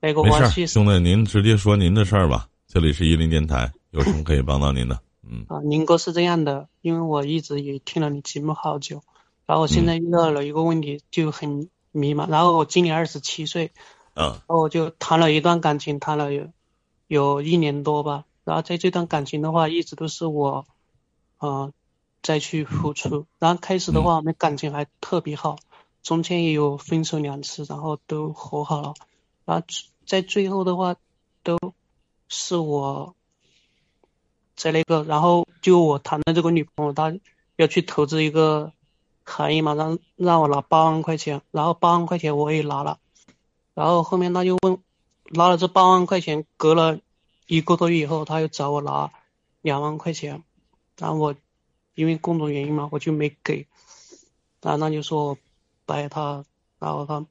[0.00, 2.48] 那个没事儿，我去兄弟，您直接说您的事儿吧。
[2.68, 5.00] 这里是伊林电台，有什么可以帮到您的？
[5.28, 9.02] 嗯啊，宁哥是这样的，因为我一直也听了你节目好久，
[9.46, 12.28] 然后我现在遇到了一个问题，就很迷茫。
[12.30, 13.72] 然后我今年二十七岁，
[14.14, 16.48] 啊然后我就谈了一段感情，谈了有
[17.08, 18.24] 有一年多吧。
[18.44, 20.64] 然后在这段感情的话，一直都是我，
[21.38, 21.72] 呃，
[22.22, 23.26] 再去付出。
[23.38, 25.56] 然后开始的话，我们感情还特别好，
[26.02, 28.94] 中间也有分手两次，然后都和好了。
[29.48, 29.66] 然后
[30.04, 30.94] 在最后的话，
[31.42, 31.56] 都
[32.28, 33.16] 是我
[34.54, 37.18] 在那个，然后就我谈的这个女朋友，她
[37.56, 38.74] 要去投资一个
[39.24, 42.98] 行业嘛，让让我拿八万块钱，然后八万块钱我也拿了。
[43.72, 44.82] 然后后面他就问，
[45.30, 47.00] 拿了这八万块钱，隔了
[47.46, 49.10] 一个多月以后，他又找我拿
[49.62, 50.42] 两万块钱，
[50.98, 51.34] 然后我
[51.94, 53.66] 因为工作原因嘛，我就没给，
[54.60, 55.38] 然后他就说
[55.86, 56.44] 白他，
[56.78, 57.24] 然后他，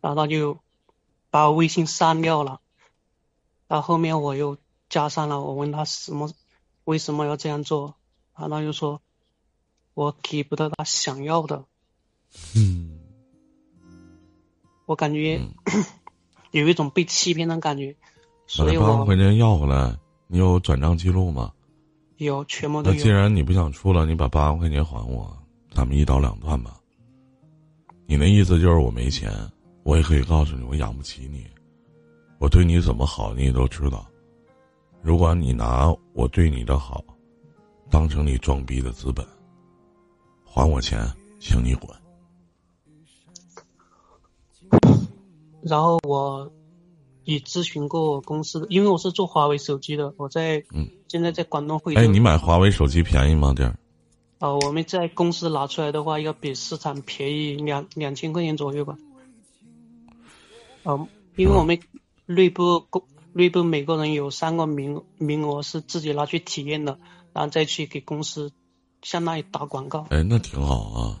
[0.00, 0.58] 然后他就
[1.30, 2.60] 把我微信删掉了，
[3.66, 4.56] 然后后面我又
[4.88, 6.30] 加上了，我问他什么
[6.84, 7.96] 为什么要这样做，
[8.34, 9.00] 然后他就说
[9.94, 11.64] 我给不到他想要的。
[12.54, 12.98] 嗯，
[14.86, 15.40] 我感觉、
[16.52, 17.98] 有一种被欺骗的感觉，把
[18.46, 21.52] 所以那八万我块钱要回来，你有转账记录吗？
[22.16, 23.08] 有全部都那既。
[23.08, 25.36] 然你不想出了，你把八万块钱还我，
[25.72, 26.78] 咱们一刀两断吧。
[28.06, 29.30] 你那意思就是我没钱，
[29.88, 31.46] 我也可以告诉你，我养不起你，
[32.38, 34.06] 我对你怎么好你也都知道。
[35.00, 37.02] 如果你拿我对你的好，
[37.88, 39.26] 当成你装逼的资本，
[40.44, 41.90] 还我钱，请你滚。
[45.62, 46.52] 然后我
[47.24, 52.00] 也咨询过我公司的，因为我是做华为手机的，我在嗯现在在广东惠州。
[52.02, 53.54] 哎，你买华为手机便宜吗？
[53.56, 53.74] 这儿？
[54.38, 58.98] 啊、我们在公司拿出来的话，要比市场便宜两两千块钱左右吧。
[60.88, 61.78] 嗯、因为我们
[62.24, 66.98] 内部公内部每个人有三个名名额是自己拿去体验的，
[67.34, 68.50] 然后再去给公司
[69.02, 70.06] 相当于打广告。
[70.10, 71.20] 哎，那挺好啊。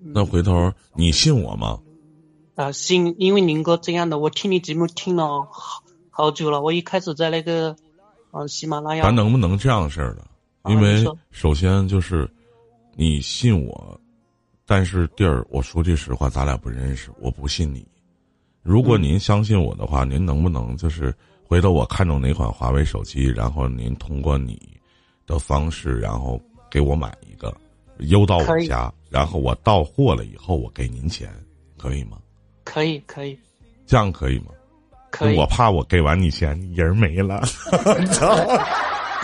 [0.00, 1.80] 那回头你信我吗？
[2.56, 6.60] 啊，信，因为林哥这样的，我听你节目听了好好久了。
[6.60, 7.76] 我一开始在那个，
[8.32, 10.22] 呃，喜马拉雅咱，能不能这样式儿的？
[10.62, 12.28] 啊因为首先就是
[12.96, 14.00] 你信我，
[14.66, 17.86] 但是弟儿，我说句实话，咱俩不认识，我不信你。
[18.68, 24.60] 如果您相信我的话，您能不能就是回头我看中哪款华为手机，然后您通过你
[25.26, 26.38] 的方式，然后
[26.70, 27.50] 给我买一个，
[28.00, 31.30] 邮到我家，然后我到货了以后，我给您钱，
[31.78, 32.18] 可以吗？
[32.62, 33.38] 可以，可以，
[33.86, 34.48] 这样可以吗？
[35.10, 35.36] 可以。
[35.38, 37.42] 我怕我给完你钱，你人没了，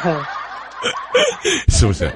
[1.69, 2.11] 是不是？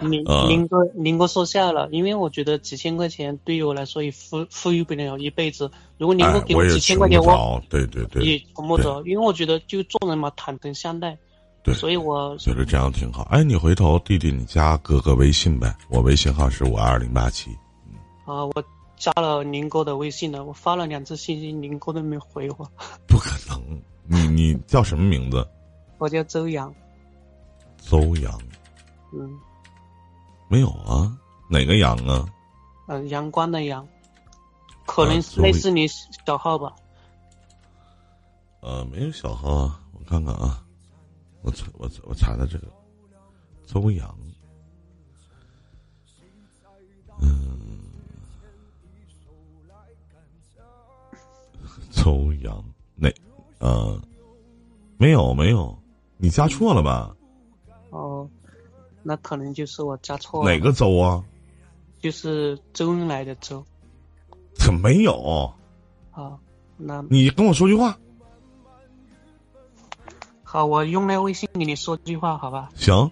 [0.00, 5.70] 宁呃宁哥， 林哥说笑了，因为我觉得几千块钱对于我来说也富富裕不了一辈子。
[5.98, 11.16] 如果宁哥哎，给我几千块钱，我着，对对对，也穷不着，因为我觉得就做人嘛，坦诚相待。
[11.62, 13.24] 对所以我觉得这样挺好。
[13.24, 17.50] 哎，你回头弟弟，你加哥哥微信呗，我微信号是五二零八七。
[18.24, 18.64] 啊，我
[18.96, 22.70] 加了林哥的微信了，我发了两次信息，林哥都没回我。
[23.08, 25.44] 不可能，你你叫什么名字？
[25.98, 26.72] 我叫周阳，
[27.78, 28.40] 邹阳？
[29.12, 29.38] 嗯
[30.48, 31.16] 没有啊，
[31.48, 32.28] 哪个阳啊？
[32.86, 33.86] 嗯、呃阳光的阳，
[34.86, 36.72] 可能啊是类似你小号吧。
[38.60, 40.64] 呃，没有小号啊，我看看啊，
[41.42, 42.68] 我查我我查查这个
[43.66, 44.16] 邹阳，
[47.20, 47.80] 嗯，
[51.90, 52.64] 邹阳
[52.94, 53.10] 哪？
[53.58, 54.00] 呃，
[54.96, 55.76] 没有没有，
[56.18, 57.16] 你加错了吧？
[57.96, 58.28] 哦，
[59.02, 60.50] 那可能就是我加错了。
[60.50, 61.24] 哪个州啊？
[61.98, 63.64] 就是周恩来的周
[64.54, 65.54] 怎么没有？
[66.12, 66.38] 啊。
[66.76, 67.98] 那你跟我说句话。
[70.42, 72.68] 好，我用那微信给你说句话，好吧？
[72.74, 73.10] 行，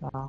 [0.00, 0.28] 啊。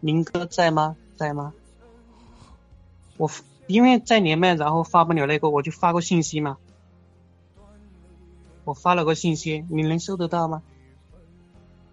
[0.00, 0.96] 宁哥在吗？
[1.16, 1.54] 在吗？
[3.16, 3.30] 我
[3.66, 6.56] 因为在连麦，然后发不了那个，我就发个信息嘛。
[8.64, 10.62] 我发了个信息，你能收得到吗？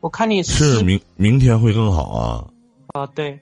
[0.01, 2.48] 我看你是明明天会更好啊。
[2.94, 3.39] 啊，对，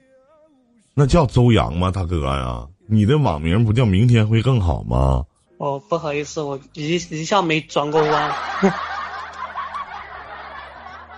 [0.94, 2.66] 那叫周洋吗，大哥呀？
[2.86, 5.24] 你的网名不叫明天会更好吗？
[5.58, 8.30] 哦，不好意思，我一一下没转过弯。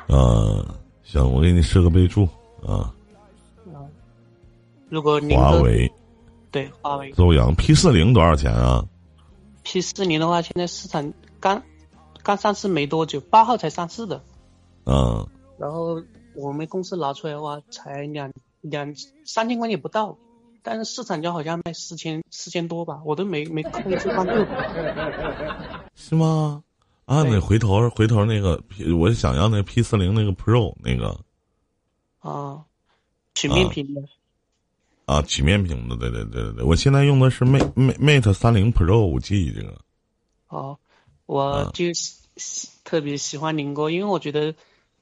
[0.09, 0.65] 啊，
[1.05, 2.29] 行，我给你设个备注
[2.67, 2.93] 啊，
[4.89, 5.91] 如果您哥华为
[6.51, 8.85] 对华为邹阳 P 四零多少钱啊
[9.63, 11.63] ？P 四零的话，现在市场刚
[12.23, 14.23] 刚上市没多久，八号才上市的。
[14.85, 15.27] 嗯，
[15.59, 16.03] 然后
[16.35, 18.33] 我们公司拿出来的话，才两
[18.63, 18.95] 两
[19.25, 20.17] 三千块钱不到，
[20.63, 24.33] 但是市场价好像卖四千四千多吧，我都没没空去关注。
[25.95, 26.63] 是吗？
[27.05, 28.63] 啊，对那回头回头那个
[28.99, 31.19] 我想要那 P 四零那个 Pro 那个
[32.21, 32.65] 啊，
[33.35, 34.01] 曲面屏的。
[34.01, 34.05] 啊，
[35.27, 39.75] 曲面屏的，对对对对对，我现在用的是 Mate Mate 三零 Pro 五 G 这个。
[40.49, 40.77] 哦，
[41.27, 41.87] 我啊就
[42.85, 44.55] 特别喜欢宁哥，因为我觉得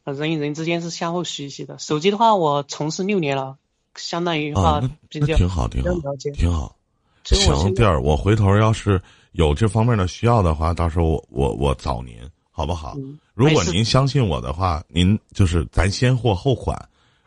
[0.04, 1.78] 呃人与人之间是相互学习的。
[1.78, 3.56] 手机的话，我从事六年了，
[3.94, 6.76] 相当于话啊，那比较那挺好，挺好挺好。
[7.24, 9.00] 行，弟儿，我回头要是
[9.32, 12.16] 有这方面的需要的话，到时候我我我找您，
[12.50, 12.94] 好不好？
[12.96, 16.76] 嗯如果您相信我的话，您就是咱先货后款，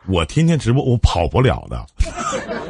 [0.09, 1.85] 我天天直播我跑不了的。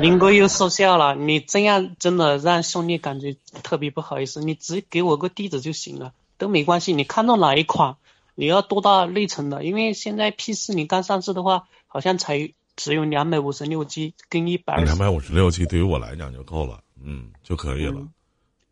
[0.00, 4.40] 宁哥又说笑了，你这样真的让兄弟感觉特别不好意思。
[4.40, 6.92] 你只给我个地址就行了，都没关系。
[6.92, 7.96] 你看中哪一款，
[8.34, 9.64] 你要多大内存的？
[9.64, 14.76] 因为现在 P 四你刚上市的话，好像才只有两百五十六 G 跟一百。
[14.82, 18.06] 两百五十六 G 对于我来讲就够了，嗯，就可以了。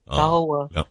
[0.07, 0.87] 然后我两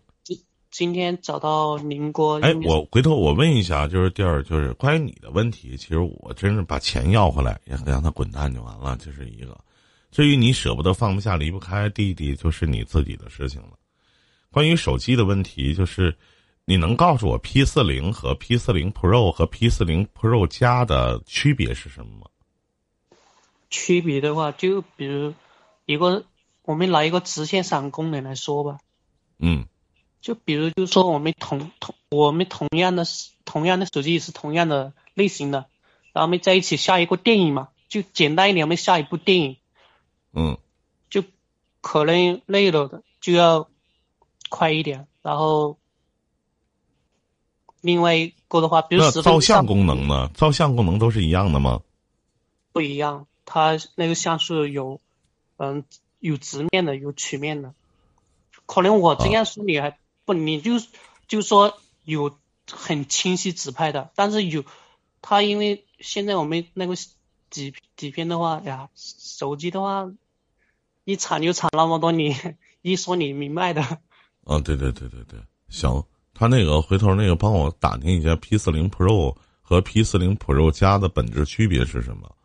[0.78, 9.58] 今今天找到宁哥，哎，我回头我问一下，就是第二，就是关于你的问题，其实我真是把钱要回来，也让他滚蛋就完了，这是一个。
[10.12, 13.70] 至于你舍不得、放不下、离不开弟弟，就是你自己的事情了。
[14.52, 16.16] 关于手机的问题，就是
[16.64, 22.28] 你能告诉我 P 四零和 P 四零 Pro 和 P 四零 Pro 加的区别是什么吗？
[23.72, 25.34] 区别的话，就比如
[25.88, 26.24] 一个
[26.62, 28.78] 我们拿一个直线闪功能来说吧，
[29.40, 29.66] 嗯
[30.22, 33.06] 就比如就是说我们同同我们同样的
[33.46, 35.66] 同样的手机也是同样的类型的，
[36.14, 39.58] 然后我们在一起下一个电影嘛，就简单一点，我们下一部电影
[40.34, 40.58] 嗯
[41.10, 41.24] 就
[41.82, 43.70] 可能累了的就要
[44.50, 45.78] 快一点，然后
[47.82, 50.30] 另外一个的话，比如那照相功能呢？
[50.34, 51.82] 照相功能都是一样的吗？
[52.74, 55.00] 不一样，它那个像素有，
[55.58, 55.84] 嗯，
[56.20, 57.74] 有直面的，有曲面的。
[58.66, 60.74] 可能我这样说你还不，你就
[61.30, 62.38] 就说有
[62.70, 64.66] 很清晰直拍的，但是有
[65.22, 66.96] 他因为现在我们那个
[67.50, 70.12] 底底片的话呀，手机的话
[71.06, 73.82] 一产就产那么多，年一说你明白的。
[74.44, 75.40] 啊，对对对对对，
[75.70, 76.04] 行，
[76.34, 82.36] 他那个回头那个帮我打听一下 P 四零 Pro 和 P 四零 Pro 加的本质区别是什么，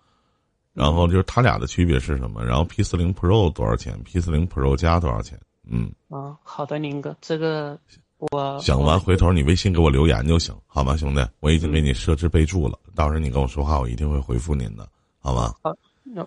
[0.73, 5.41] 然后就是它俩的区别是什么，然后 P 四零 Pro 多少钱，P 四零 Pro 加多少钱？
[5.65, 7.79] 嗯，啊，好的，林哥，这个
[8.19, 11.27] 我想完回头你微信给我留言就行，好吗，兄弟？
[11.41, 14.89] 我已经给你设置备注了，到时候你跟我说话，我一定会回复您的，
[15.21, 15.55] 好吗？
[15.63, 15.73] 好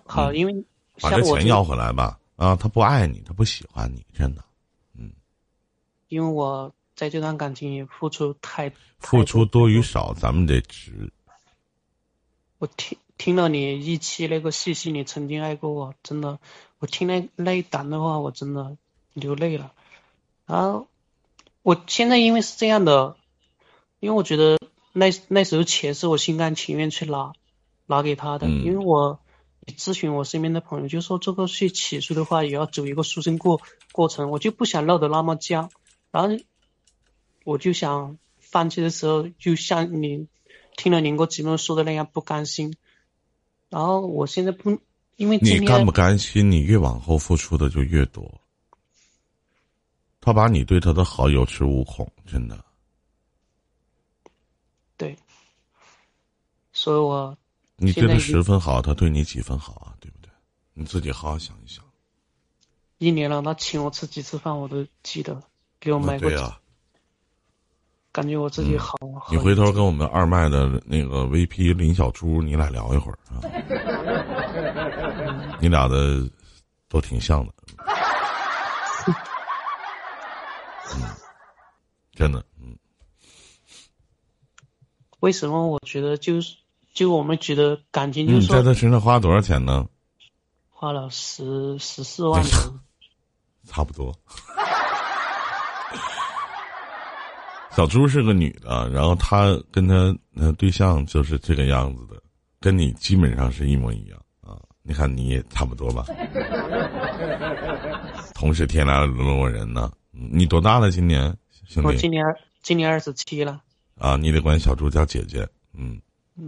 [0.06, 0.64] 好，因为嗯
[1.00, 2.18] 把这这钱要回来吧。
[2.36, 4.44] 啊，他不爱你，他不喜欢你，真的。
[4.98, 5.10] 嗯
[6.08, 11.12] 因为我在这段感情也付出太，付出多与少，咱们得值。
[12.58, 16.38] 我听听了你一期那个细细，你曾经爱过我，真的，
[16.78, 18.76] 我听那那一档的话，我真的
[19.16, 19.72] 流泪了。
[20.46, 20.86] 然后
[21.62, 23.16] 我现在因为是这样的，
[23.98, 24.58] 因为我觉得
[24.92, 27.32] 那那时候钱是我心甘情愿去拿
[27.86, 29.18] 拿给他的，嗯因为我
[29.76, 33.60] 咨询我身边的朋友，就说这个去起诉的话，也要走一个诉讼过
[33.90, 35.70] 过程，我就不想闹得那么僵，
[36.12, 36.36] 然后
[37.42, 40.28] 我就想放弃的时候，就像你
[40.76, 42.76] 听了宁哥节目说的那样不甘心，
[43.68, 44.78] 然后我现在不，
[45.16, 46.50] 因为你甘不甘心？
[46.50, 48.40] 你越往后付出的就越多。
[50.26, 52.58] 他把你对他的好有恃无恐，真的。
[54.96, 55.16] 对，
[56.72, 57.38] 所以我
[57.76, 59.94] 你对他十分好，他对你几分好啊？
[60.00, 60.28] 对不对？
[60.74, 61.84] 你自己好好想一想。
[62.98, 65.40] 一年了，他请我吃几次饭我都记得，
[65.78, 66.58] 给我啊买过对，啊、
[68.10, 68.98] 感觉我自己好。
[69.20, 73.38] 好你回头跟我们二麦的那个 VP 林小猪，你俩聊一会儿啊。
[75.62, 76.28] 你俩的
[76.88, 77.54] 都挺像的。
[80.94, 81.02] 嗯，
[82.12, 82.76] 真的，嗯，
[85.20, 86.56] 为什么我觉得就是
[86.94, 89.86] 就我们觉得感情就你是说在他身上花多少钱呢？
[90.70, 92.80] 花了十十四万多，
[93.64, 94.14] 差不多。
[97.72, 102.22] 小朱是个女的，然后她跟她那对象就是这个样子的，
[102.58, 104.56] 跟你基本上是一模一样啊。
[104.82, 106.06] 你看你也差不多吧？
[108.34, 109.92] 同是天涯沦落人呢。
[110.18, 110.90] 嗯你多大了？
[110.90, 112.24] 今年兄弟我今年
[112.62, 113.62] 今年二十七了，
[113.98, 114.16] 啊？
[114.16, 116.00] 你得管小猪叫姐姐，嗯，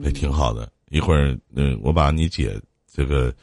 [0.03, 0.73] 也挺好的。
[0.91, 2.59] 一会儿嗯，我把你姐
[2.91, 3.35] 这个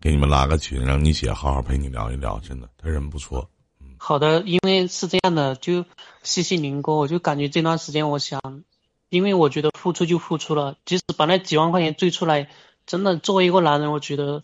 [0.00, 2.38] 给你们拉个群，让你姐好好陪你聊一聊。
[2.38, 3.50] 真的，她人不错。
[3.98, 5.84] 好的，因为是这样的，就
[6.22, 8.40] 谢谢宁哥，我就感觉这段时间我想
[9.08, 12.48] 因为我觉得付出就付出了，即使把那几万块钱追出来，
[12.86, 14.42] 真的作为一个男人，我觉得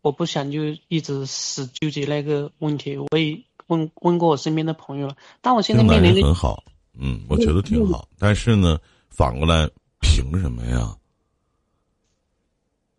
[0.00, 2.96] 我不想就一直死纠结那个问题。
[2.96, 6.62] 我也问问过我身边的朋友了，但我现在面临很好，
[6.92, 8.06] 嗯，我觉得挺好。
[8.18, 9.68] 但是呢，反过来
[10.00, 10.94] 凭什么呀？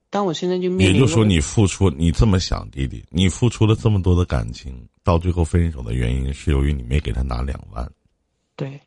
[0.09, 7.89] 但我现在就面临，也就是说，你付出，你这么想，弟弟，你付出了这么多的感情，到最后分手的原因是由于你没给他拿两万。
[8.55, 8.79] 对。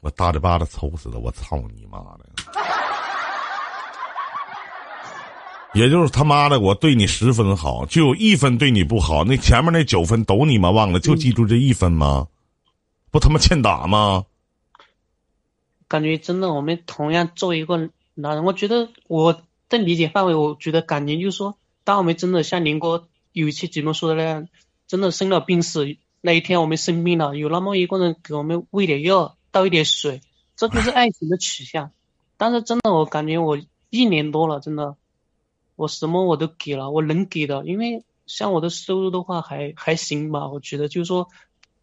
[0.00, 1.18] 我大嘴巴子抽死他！
[1.18, 2.67] 我操你妈的！
[5.78, 12.26] 也就是他妈的，我对你十分好，就有一分对你不好，那前面那九分都你妈忘了，就记住这一分吗？
[13.12, 14.24] 不他妈欠打吗？
[15.86, 24.48] 感觉真的，我们同样作为一个男人，我觉得我的理解范围，我觉得感情就是说，当我们真的像林哥有一期节目说的那样，
[24.88, 29.36] 真的生了病死那一天，我们生病了，有那么一个人给我们喂点药。
[29.50, 30.20] 倒一点水，
[30.56, 31.90] 这就是爱情的取向。
[32.36, 33.58] 但是真的，我感觉我
[33.88, 34.94] 一年多了，真的，
[35.78, 37.64] 我什么我都给了，我能给的。
[37.64, 40.48] 因为像我的收入的话，还还行吧。
[40.48, 41.28] 我觉得就是说，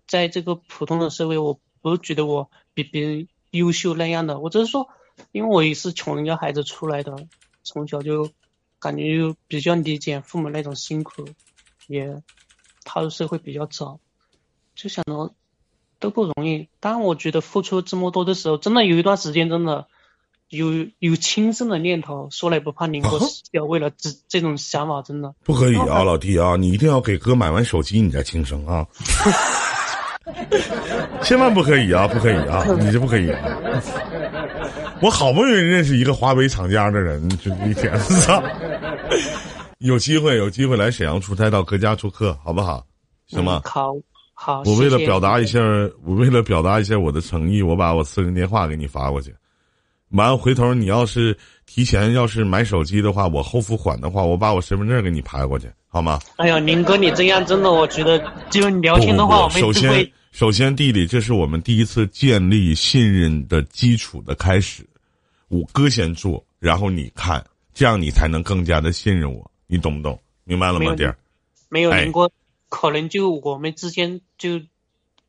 [0.05, 4.39] 在这个普通的社会，我不觉得我比别人优秀那样的。
[4.39, 4.89] 我只是说，
[5.31, 7.15] 因为我也是穷人家孩子出来的，
[7.63, 8.29] 从小就
[8.79, 11.25] 感觉就比较理解父母那种辛苦，
[11.87, 12.21] 也
[12.83, 13.99] 踏入社会比较早，
[14.75, 15.33] 就想着。
[15.97, 19.87] 都不容易，当我觉得付出这么多的时候，真的有一段时间，真的
[20.49, 22.27] 有有轻生的念头。
[22.31, 28.85] 说来不怕宁哥死掉，为了这这种想法，真的不可以啊，老弟啊，你一定要给哥买完手机，你再轻生啊！
[31.21, 33.29] 千万不可以啊，不可以啊，你这不可以。
[35.01, 38.41] 我好不容易认识一个华为厂家的人，就一天 操！
[39.79, 42.85] 有机会有机会来沈阳出差，到哥家做客，好不好？
[43.27, 43.61] 行吗？
[43.65, 43.93] 好。
[44.37, 45.59] 好，我为了表达一下，
[46.03, 49.33] 我为了表达一下我的诚意，我把我私人电话给你发过去。
[50.11, 56.19] 完，回头你要是提前要是买手机的话，我后付款的话，我把我身份证给你拍过去，好吗？
[56.37, 64.85] 哎呀，林哥，你这样真的，我觉得就聊天的话，我们首先，首先，弟弟，这是我们第一次建立信任的基础的开始。
[65.47, 67.43] 我哥先做，然后你看，
[67.73, 70.19] 这样你才能更加的信任我，你懂不懂？
[70.43, 71.17] 明白了吗，弟儿？
[71.69, 72.29] 没有，林哥。
[72.67, 74.59] 可能就我们之间就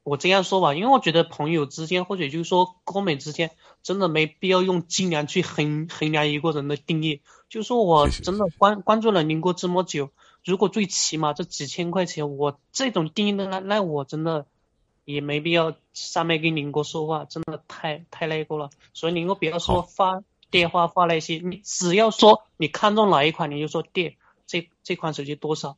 [0.07, 3.51] 我这样说吧，因为我觉得朋友之间或者就是说哥们之间，
[3.83, 7.23] 真的没必要用斤两去衡衡量一个人的定义。
[7.49, 10.11] 就说我真的关关注了宁哥这么久，
[10.45, 14.47] 如果最起码这几千块钱，我这种定义的那那我真的
[15.05, 18.71] 也没必要上面跟宁哥说话，真的太太那个了。
[18.95, 20.23] 所以宁哥不要说发
[20.53, 24.15] 电话发那些，你只要说你看中哪一款，你就说店，
[24.47, 25.77] 这这款手机多少。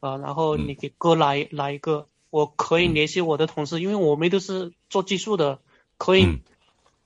[0.00, 5.58] 啊，然后你给哥来来一个，我可以联系我的同事，因为我们都是做技术的，
[5.98, 6.38] 可以，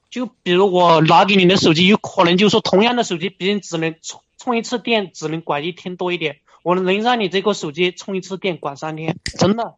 [0.08, 9.74] 就比如我拿给你的手机，有可能就说同样的手机，别人只能充充一次电，只能管一天多一点，我能让你这个手机充一次电管三天，真的，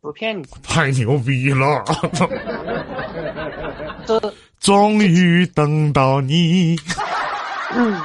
[0.00, 0.46] 不骗你。
[0.62, 1.84] 太牛逼了！
[4.06, 6.76] 这 终于等到你。
[7.76, 8.00] 嗯。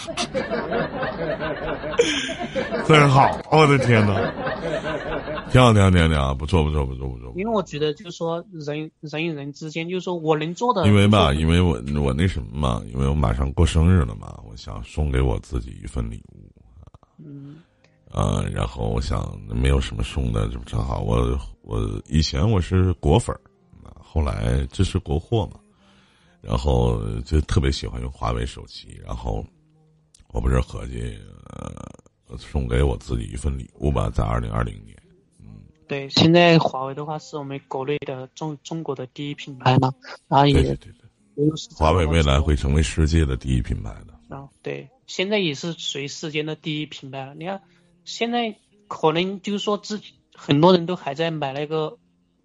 [2.86, 4.14] 真好，我的天哪！
[5.50, 7.32] 挺好，挺好，挺好，挺好，不错，不错，不错，不错。
[7.36, 10.86] 因为我觉得，就是说，人人与人之间，就是说我能做的。
[10.86, 16.50] 因为吧，因为我我那什么嘛，因为我马上过生日了嘛，我想送给我自己一份礼物。
[17.18, 17.56] 嗯。
[18.12, 23.40] 呃，然后我想没有什么送的，就正好我我以前我是果粉儿，
[24.00, 25.60] 后来支持国货嘛，
[26.40, 29.44] 然后就特别喜欢用华为手机，然后。
[30.32, 34.96] 我不是合计，呃，送给我自己一份礼物吧，在二零二零年。
[35.90, 39.92] 嗯，对，现在华为的话是我们国内的中中国的第一品牌嘛，
[40.28, 44.36] 然后也对对对，华为未来会成为世界的第一品牌的。
[44.36, 47.34] 啊，对，现在也是属于世界的第一品牌了。
[47.34, 47.60] 你看，
[48.04, 48.54] 现在
[48.86, 51.98] 可能就是说，自己很多人都还在买那个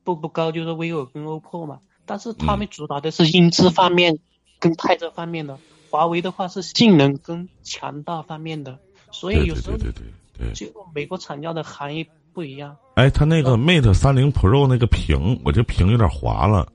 [0.03, 4.17] 步步高，就是 vivo 跟 oppo 嘛，但是他们主打的是音质方面
[4.59, 5.59] 跟拍照方面的。
[5.91, 8.79] 华为的话是性能跟强大方面的，
[9.11, 10.03] 所以有时候对对
[10.37, 12.75] 对对，就美国厂家的含义不一样。
[12.95, 16.67] 哎，他那个 Mate 三零 Pro 那个屏，我这屏有点滑了，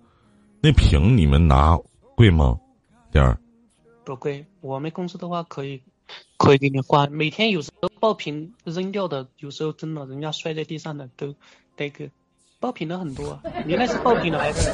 [0.63, 1.79] 那屏你们拿
[2.17, 2.59] 贵吗？
[3.13, 3.39] 点儿
[4.05, 5.83] 不贵，我们公司的话可以
[6.39, 11.35] 可以给你换，每天有时候爆屏扔掉的，有时候真的人家摔在地上的都
[11.77, 12.09] 那个
[12.59, 14.73] 爆屏的很多，你那是爆屏的还是？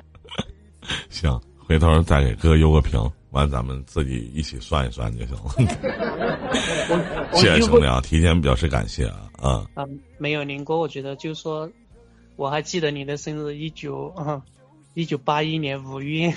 [1.10, 2.98] 行，回头再给哥邮个屏。
[3.32, 5.50] 完，咱们自己一起算一算就行了。
[7.34, 9.66] 谢谢兄弟啊，提前表示感谢啊啊！
[9.74, 9.84] 啊，
[10.18, 11.70] 没有林哥，我觉得就是说，
[12.36, 14.42] 我还记得你的生日一九啊，
[14.94, 16.32] 一九八一年五月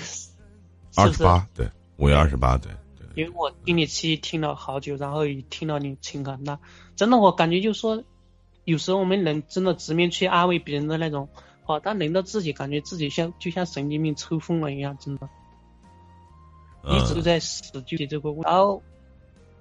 [0.96, 3.06] 二十八，对，五月二十八，对对。
[3.14, 6.58] 因为我听你期听了好久，然后也听到你情感，那
[6.96, 8.02] 真的我感觉就是说，
[8.64, 11.28] 有时候我们人真的直面去安慰别人的那种
[11.62, 15.28] 话，但轮到自己，感觉自己像就像神经病抽风了一样，真的。
[16.84, 18.44] 一直都在死纠结这个问题。
[18.48, 18.82] 然后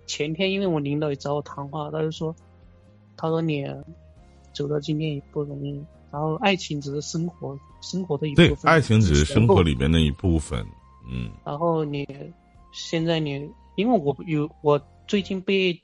[0.06, 2.36] 前天因为我领导也找我谈话，他就说，
[3.18, 3.66] 他说你
[4.54, 8.56] 走到今天也不容易，然后爱情只是生活生活的一部分。
[8.56, 10.66] 对，爱情只是生活里面的一部分。
[11.10, 11.32] 嗯。
[11.44, 12.08] 然后你
[12.72, 15.82] 现在你因为我有我最近被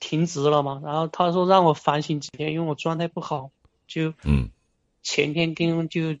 [0.00, 3.50] 停职了嘛，然后他说让我反省几天，因为我状态不好，
[3.86, 4.48] 就嗯，
[5.02, 6.16] 前天跟就。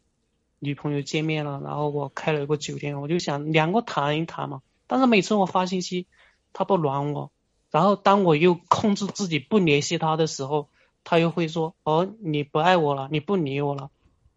[0.60, 4.62] 女朋友见面了，然后我开了一个酒店，我就想两个谈一谈嘛。
[4.86, 6.06] 但是每次我发信息，
[6.52, 7.30] 他不暖我，
[7.70, 10.68] 然后当我又控制自己不联系他的时候，
[11.04, 13.90] 他又会说：“哦，你不爱我了，你不理我了，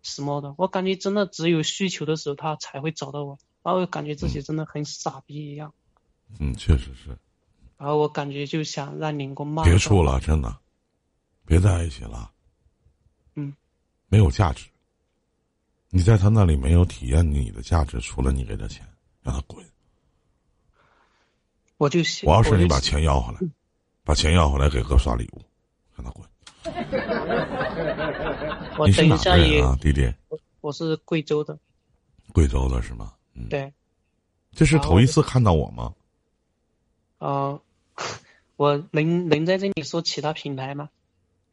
[0.03, 5.73] 什么的。”我感觉真的只有需求的时候他才会找到我，然后感觉自己真的很傻逼一样。
[6.39, 7.17] 嗯，确实是。
[7.77, 9.63] 然后我感觉就想让林哥骂。
[9.63, 10.55] 别处了，真的，
[11.45, 12.31] 别在一起了。
[13.35, 13.53] 嗯。
[14.07, 14.65] 没有价值。
[15.93, 18.87] 你在他那里没有体验你的价值，除了你给他钱，
[19.21, 19.63] 让他滚。
[21.77, 23.39] 我就我要是你把钱要回来，
[24.05, 25.41] 把钱要回来给哥刷礼物，
[25.93, 26.25] 让他滚。
[28.79, 30.09] 我是哪个人啊，弟弟？
[30.61, 31.59] 我是贵州的。
[32.31, 33.13] 贵州的是吗？
[33.33, 33.49] 嗯。
[33.49, 33.73] 对。
[34.53, 35.93] 这是头一次看到我吗？
[37.17, 37.59] 啊，
[38.55, 40.89] 我能能在这里说其他品牌吗？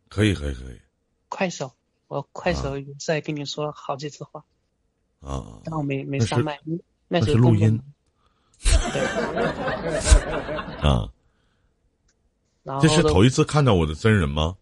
[0.08, 0.80] 可以，可以，可以。
[1.28, 1.72] 快手。
[2.08, 4.42] 我快手在跟你说了好几次话，
[5.20, 6.58] 啊，但我没没上麦，
[7.06, 7.80] 那是录音。
[8.92, 9.00] 对，
[10.80, 11.10] 啊，
[12.80, 14.56] 这是头一次看到我的真人吗？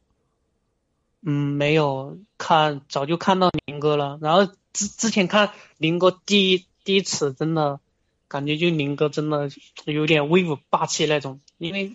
[1.23, 4.19] 嗯，没有看，早就看到林哥了。
[4.21, 7.81] 然后之之前看林哥第一第一次，真的
[8.29, 9.51] 感觉就林哥真的
[9.85, 11.93] 有点威武霸气那种，因为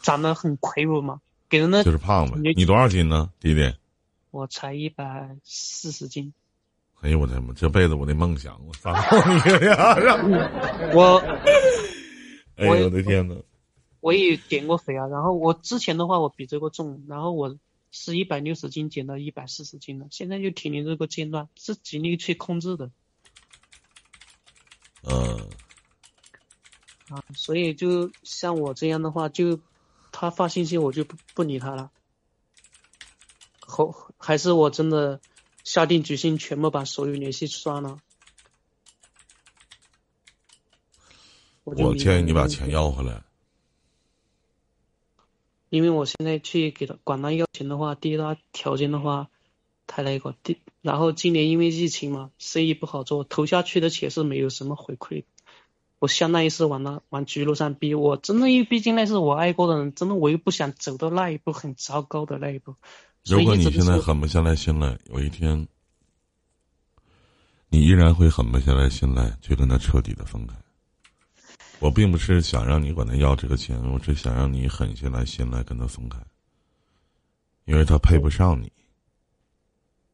[0.00, 2.38] 长得很魁梧嘛，给人的就是胖呗。
[2.54, 3.74] 你多少斤呢，弟弟？
[4.32, 6.32] 我才一百四十斤，
[7.02, 7.52] 哎呦我的妈！
[7.52, 9.94] 这辈子我的梦想，我操你呀？
[10.94, 11.18] 我，
[12.56, 13.36] 哎呦我的天呐，
[14.00, 17.58] 我也减过肥啊，然后我之前的话我比这个重，然后我
[17.90, 22.90] 是一百六十斤减到一百四十斤了，现在就停留这个阶段，是尽力去控制的。
[25.02, 25.46] 嗯。
[27.10, 29.60] 啊，所以就像我这样的话，就
[30.10, 31.90] 他发信息我就不不理他了。
[33.72, 35.20] 后还是我真的
[35.64, 37.98] 下定决心，全部把所有联系刷了。
[41.64, 43.22] 我建议你把钱要回来。
[45.70, 49.30] 因为我现在去给他管他要钱的话，第一他条件的话
[49.86, 55.24] 太那个，第然后今年因为疫情嘛，生意不好做，投下去的钱是没有什么回馈。
[55.98, 62.74] 我相当于是往那往绝路上逼，我真的因为毕竟那是我爱过的人，真的我又不想走到那一步很糟糕的那一步。
[63.24, 65.66] 如果你现在狠不下来心来，有一天，
[67.68, 70.54] 你依然会狠不下来心来去跟他彻底的分开。
[71.78, 76.18] 我并不是想让你管他要这个钱，我只想让你狠下来心来跟他分开，
[77.64, 78.70] 因为他配不上你。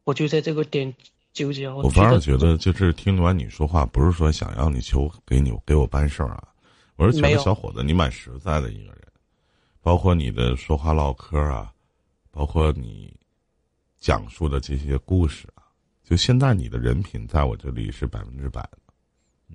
[0.04, 0.94] 我就在这个点
[1.32, 1.68] 纠结。
[1.68, 6.48] 我反而觉得，就是听完你说话，不是说想让你求给你给我办事儿啊，
[6.96, 9.02] 我是觉得小伙子你蛮实在的一个人，
[9.80, 11.72] 包括你的说话唠嗑啊。
[12.30, 13.12] 包括你
[13.98, 15.64] 讲述的这些故事啊，
[16.04, 18.78] 就现在你的人品在我这里是百分之百的。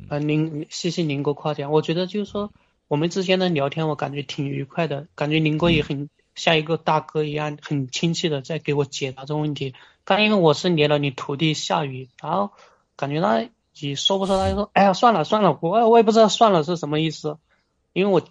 [0.10, 2.52] 啊，您谢谢您哥夸奖，我觉得就是说
[2.88, 9.76] 我们之间的聊天，我感觉挺愉快的，感觉林哥也很像一个大哥一样，很亲切的在给我解答这个问题。
[10.04, 12.52] 刚因为我是连了你徒弟夏雨，然后
[12.96, 13.48] 感觉他
[13.80, 17.38] 也说不出，他就说哎呀算了算了，我我也不知道算了是什么意思，
[17.94, 18.28] 因为我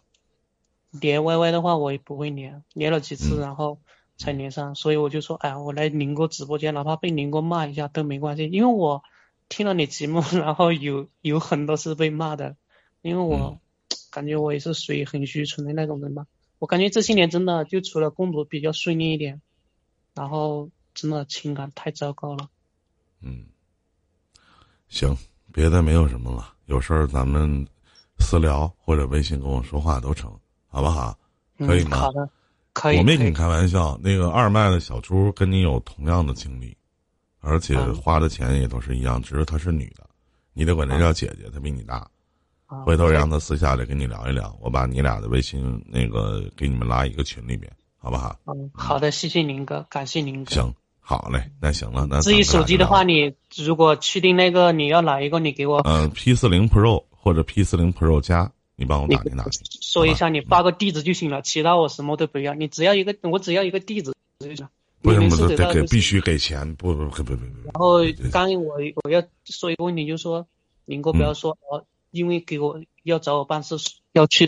[0.91, 3.79] 连 Y Y 的话我也不会连，连了几次然后。
[4.17, 9.03] 才连上，所以我就说，哎呀，我来宁哥直播间，哪怕被宁哥骂一下都没关系，因为我
[9.49, 12.57] 听了你节目， 然后有有很多是被骂的，
[13.03, 13.59] 因为我
[14.11, 16.27] 感觉我也是属于很虚纯的那种人吧。
[16.59, 19.43] 我感觉这些年真的就除了工作比较顺利一点，
[20.15, 22.49] 然后真的情感太糟糕了。
[23.21, 23.47] 嗯，
[24.89, 25.17] 行，
[25.53, 27.67] 别的没有什么了，有事儿咱们
[28.21, 31.19] 私聊或者微信跟我说话都成，好不好？
[31.59, 31.99] 可以吗？
[31.99, 32.31] 好的。
[32.85, 36.77] 我没跟你开玩笑，那个二麦的小猪跟你有同样的经历，
[37.41, 40.09] 而且花的钱也都是一样，只是她是女的，
[40.53, 42.07] 你得管她叫姐姐，她比你大。
[42.87, 48.35] 回头让她私下里跟你聊一聊，我把你俩的微信那个给你们拉一个群里面，好不好？
[48.47, 50.51] 嗯，好的，谢谢林哥，感谢林哥。
[50.55, 59.61] 行，好嘞，那行了，那至于咱们俩手机的话，你如果确定那个你要哪一个，你给我嗯 P 四零 Pro 或者 P 四零 Pro 加，你帮我打听打听。
[59.81, 64.71] 说一下，你发个地址就行了，其他我什么都不要，你只要一个，我只要一个地址就行了。
[65.03, 67.45] 不是不是得给必须给钱，不不不不不不。
[67.65, 67.99] 然后
[68.31, 70.47] 刚刚我我要说一个问题，就是说，
[70.85, 73.77] 您哥不嗯要说哦，因为给我要找我办事，
[74.13, 74.47] 要去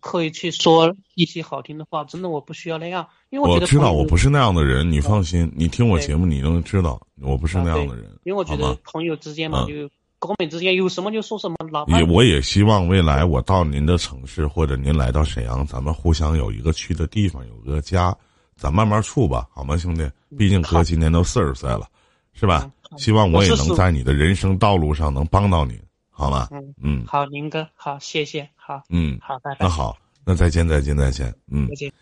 [0.00, 8.56] 刻意去说一些好听的话，真的我不需要那样，因为我知道我不是那样的人，你放心，你听我节目你能知道我不是那样的人，因为我觉？
[8.56, 9.90] 得朋友之间嘛，嗯就
[10.28, 18.16] 哥们之间有什么就说什么，哪怕也我也希望未来我到您的城市或者您来到沈阳，咱们互相有一个去的地方，有个家，
[18.54, 20.08] 咱慢慢处吧，好吗，兄弟？
[20.38, 21.88] 毕竟哥今年都四十岁了，
[22.34, 25.76] 是吧希望我也能在你的人生道路上能帮到你，
[26.08, 26.46] 好吗？
[26.52, 31.92] 嗯嗯好，林哥好，谢谢，好嗯，好，拜拜那，好，那再见再见再见，嗯再，见。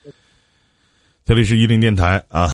[1.25, 2.49] 这里是伊林电台啊。